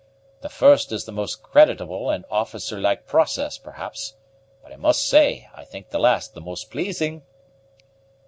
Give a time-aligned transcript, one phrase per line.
[0.41, 4.15] The first is the most creditable and officer like process, perhaps;
[4.63, 7.21] but I must say I think the last the most pleasing."